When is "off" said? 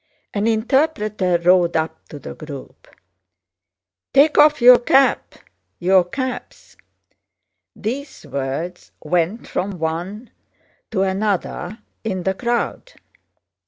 4.39-4.59